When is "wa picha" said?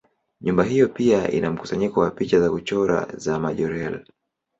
1.99-2.39